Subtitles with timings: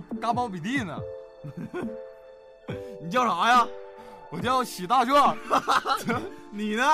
[0.00, 0.98] 搁嘎苞比地呢。
[3.02, 3.66] 你叫啥呀？
[4.30, 5.36] 我叫喜大壮。
[6.50, 6.84] 你呢？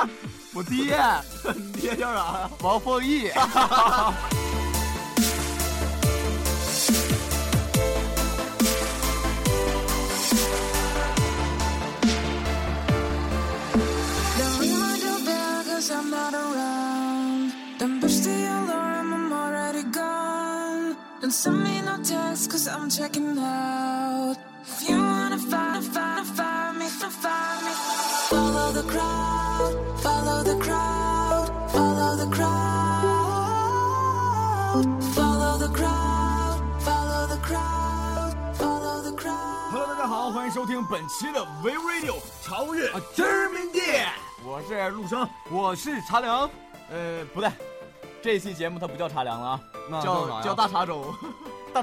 [0.54, 0.98] 我爹。
[1.54, 2.50] 你爹叫啥呀？
[2.62, 3.30] 王凤义。
[28.68, 33.02] Follow the crowd, follow the crowd, follow the crowd.
[35.14, 39.70] Follow the crowd, follow the crowd, follow the crowd.
[39.72, 44.10] Hello，大家好，欢迎收听本期的 We Radio 超越知名店。
[44.44, 46.50] 我是陆生，我是茶凉。
[46.90, 47.50] 呃，不对，
[48.20, 49.60] 这期节目它不叫茶凉了啊。
[50.02, 51.14] 叫叫大茶粥，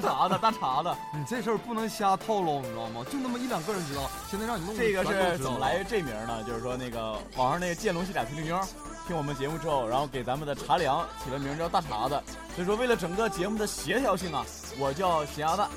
[0.00, 0.94] 碴子，大碴子。
[1.12, 3.04] 你这事儿不能瞎透露，你知道吗？
[3.10, 4.10] 就那么一两个人知道。
[4.30, 6.42] 现在让你弄这个是怎么来这名呢？
[6.46, 8.60] 就是说那个网上那个见龙戏俩推灵妞，
[9.06, 12.22] 听我们节目之后，然后给咱们的茶凉起了名叫大碴子。
[12.54, 14.44] 所以说为了整个节目的协调性啊，
[14.78, 15.68] 我叫咸鸭蛋，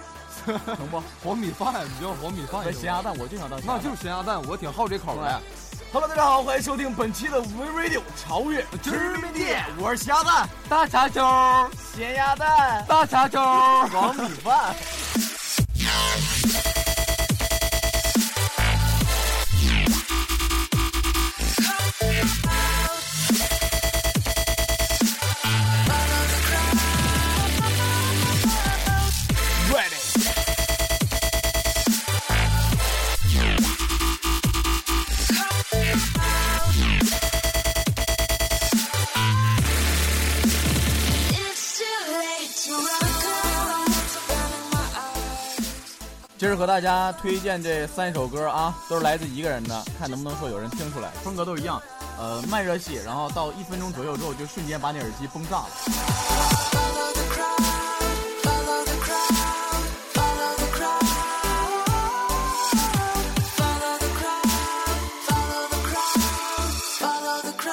[0.45, 1.01] 行不？
[1.23, 2.73] 黄米饭，你叫黄米饭。
[2.73, 3.59] 咸鸭蛋，我就想当。
[3.65, 5.41] 那就是咸鸭蛋，我挺好这口的。
[5.91, 9.65] Hello，大家好，欢迎收听本期的 We Radio 超越知名店。
[9.79, 11.27] 我是鸭蛋，大碴粥，
[11.95, 14.75] 咸鸭蛋，大碴粥，黄米饭。
[46.39, 51.82] 今儿和大家推荐这三首歌啊，都是来自一个人的，看能不能说有人听出来，风格都一样，
[52.17, 55.67] 呃，慢热系，然后到一分钟左右之后就瞬间把你耳机崩炸了。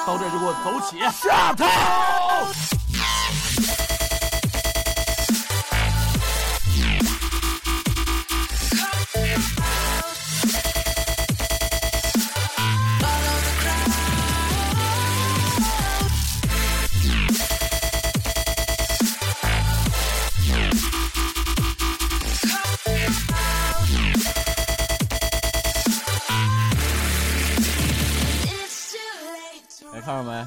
[0.05, 2.76] 到这就给我走起，下头。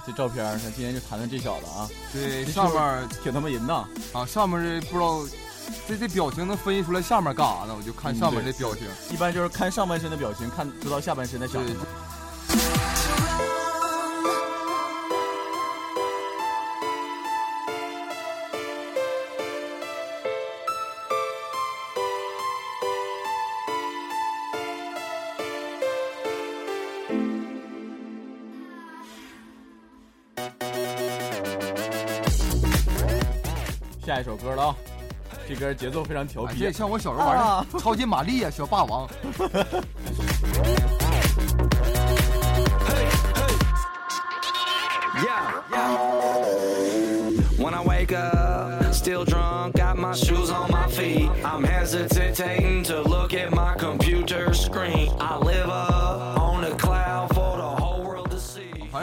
[0.06, 1.88] 这照片，咱今天就谈谈这小子啊。
[2.12, 4.24] 对，上面挺他妈淫荡啊！
[4.26, 5.36] 上面这不知道，
[5.88, 7.74] 这这表情能分析出来下面干啥呢？
[7.76, 11.76] 我就看上面这表情，一般就是看上半身的表情，看知道下半身的小子。
[34.10, 34.76] 下一首歌了啊，
[35.48, 39.08] 这歌节奏非常调皮，这像我小时候玩的超级玛丽啊，小霸王。
[39.38, 39.60] 反正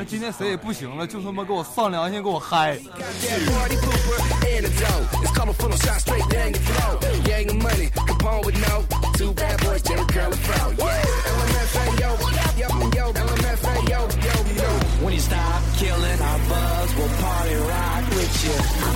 [0.07, 2.81] 今天谁也不行了，就他妈给我丧良心，给我嗨！I'm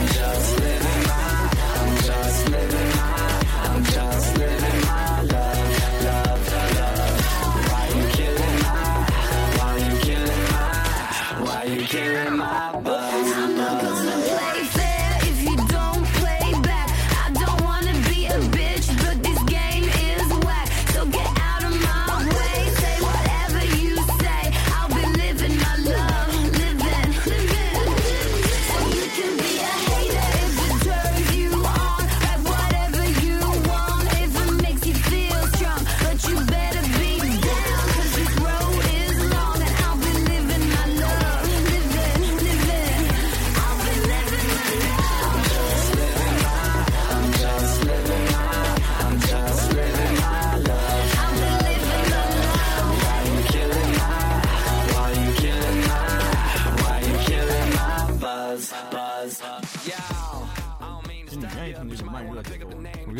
[0.07, 1.19] just living my,
[1.77, 2.90] I'm just living my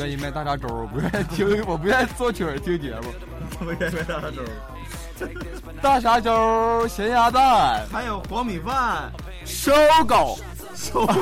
[0.02, 3.14] 愿意卖大碴粥，不愿意听，我不愿意做曲儿听节目。
[3.60, 4.42] 不愿意卖大碴粥。
[5.82, 9.12] 大碴粥、咸鸭蛋，还有黄米饭、
[9.46, 9.72] 收
[10.08, 10.40] 狗、
[10.74, 11.14] 收狗。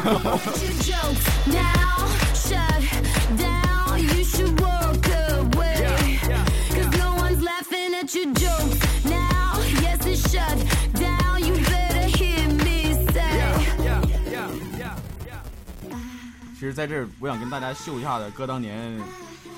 [16.69, 18.97] 实，在这儿我想跟大家秀一下子，哥当年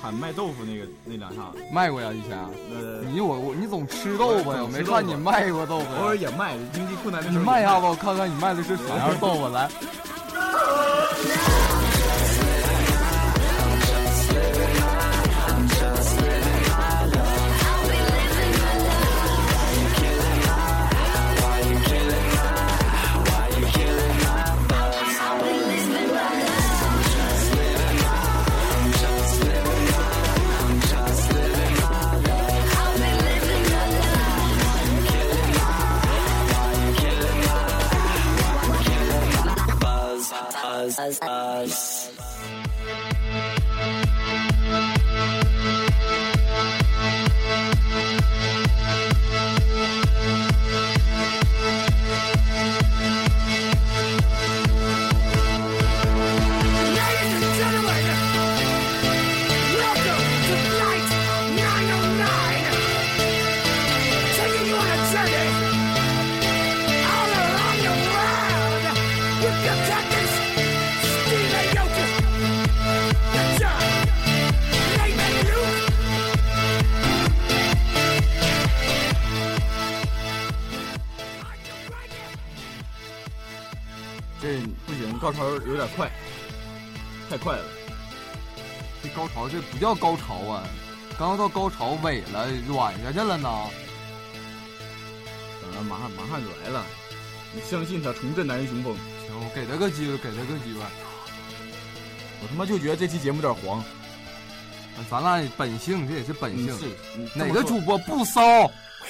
[0.00, 1.62] 喊卖豆腐那个那两下子。
[1.70, 2.38] 卖过呀以前。
[2.72, 4.60] 呃，你我我你总吃豆腐呀？
[4.62, 6.00] 我没看你卖过豆腐呀。
[6.00, 7.38] 偶尔也卖，经济困难的时候。
[7.38, 9.70] 你卖一下吧，我看看你卖的是啥样豆腐来。
[85.72, 86.08] 有点快，
[87.30, 87.64] 太快了。
[89.02, 90.62] 这高潮这不叫高潮啊，
[91.18, 93.48] 刚到高潮尾了，软下去了呢。
[95.62, 96.84] 等着，马上马上就来了。
[97.54, 98.94] 你相信他，重振男人雄风。
[99.26, 100.80] 行，我给他个机会，给他个机会。
[102.42, 103.82] 我他妈就觉得这期节目有点黄。
[105.10, 106.78] 咱俩本性，这也是本性。
[106.78, 106.84] 是
[107.34, 109.08] 哪个主播不骚？We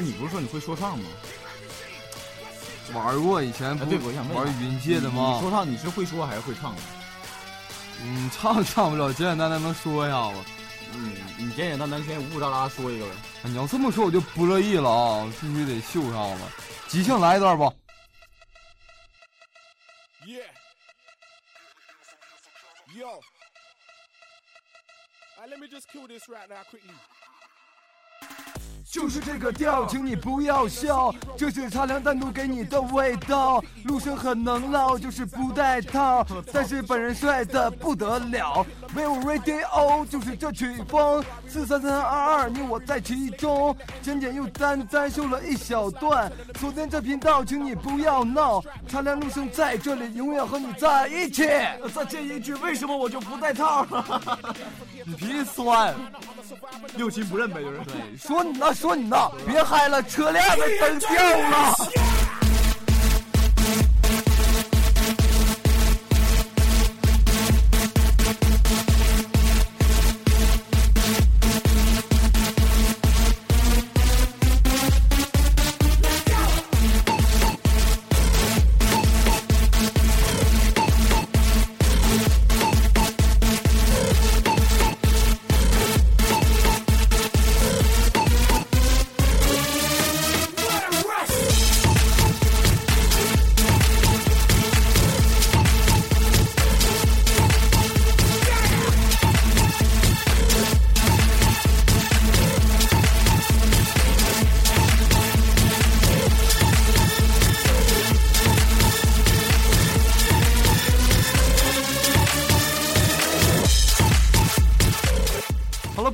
[0.00, 1.04] 是你不是说你会说唱吗？
[2.94, 5.40] 玩过以前啊，不对，我想问玩云界的吗你？
[5.42, 6.82] 说唱你是会说还是会唱的？
[8.02, 10.38] 嗯， 唱唱不了，简简单单能说一下子。
[10.94, 13.12] 嗯，你简简单单先呜呜喳喳说一个呗。
[13.12, 15.32] 啊你要这么说，我就不乐意了啊！
[15.40, 16.42] 必须得秀一下子，
[16.88, 17.72] 即兴来一段吧。
[20.26, 20.42] Yeah.
[22.98, 23.20] Yo.
[25.38, 26.94] Uh, let me just kill this right now quickly.
[28.90, 33.62] 就是这个调，请你不要笑，这是茶凉单独给你的味道。
[33.84, 38.66] 陆生很能唠，就是不带套，但是本人帅的不得了。
[38.92, 46.30] Vivo Radio 就是这曲风，四三三二二，你我在其中，简简又单单秀了一小段。
[46.54, 51.44] 昨天这频道，请你不要闹，茶凉陆生在这里，永远和你在一起。
[51.94, 53.86] 再这一句，为什么我就不带套？
[55.06, 55.94] 你脾气酸，
[56.96, 57.78] 六亲不认呗，就是。
[57.84, 61.74] 对，说你呢，说你呢，别嗨了，车链子蹬掉了。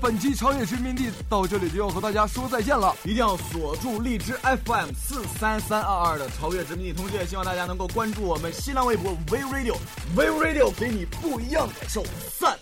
[0.07, 2.95] 本期超越殖民地到这里就要和大家说再见了。
[3.03, 12.57] 一定要锁住荔枝 FM 四三三二二的超越殖民地，同时也希望大家能够关注我们新浪微博 V Radio，V Radio 给你不一样的感受，散。